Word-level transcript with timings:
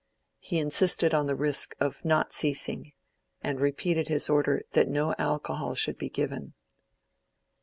He 0.39 0.57
insisted 0.57 1.13
on 1.13 1.27
the 1.27 1.35
risk 1.35 1.75
of 1.79 2.03
not 2.03 2.33
ceasing; 2.33 2.93
and 3.43 3.59
repeated 3.59 4.07
his 4.07 4.31
order 4.31 4.63
that 4.71 4.89
no 4.89 5.13
alcohol 5.19 5.75
should 5.75 5.99
be 5.99 6.09
given. 6.09 6.55